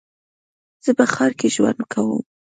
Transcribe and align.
زه 0.85 0.91
په 0.97 1.05
ښار 1.13 1.31
کې 1.39 1.47
ژوند 1.55 1.79
کوم. 1.91 2.21